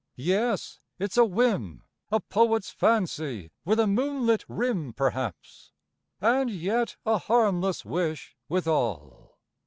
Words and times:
yes, 0.15 0.79
it's 0.97 1.15
a 1.15 1.23
whim 1.23 1.83
A 2.11 2.19
Poet's 2.19 2.71
fancy 2.71 3.51
with 3.65 3.79
a 3.79 3.85
moonlit 3.85 4.43
rim 4.47 4.93
Perhaps—and 4.93 6.49
yet 6.49 6.95
a 7.05 7.19
harmless 7.19 7.85
wish 7.85 8.35
withal. 8.49 9.37